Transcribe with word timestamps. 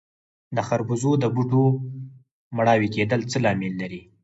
د 0.55 0.57
خربوزو 0.67 1.11
د 1.19 1.25
بوټو 1.35 1.65
مړاوي 2.57 2.89
کیدل 2.95 3.21
څه 3.31 3.37
لامل 3.45 3.73
لري؟ 3.81 4.01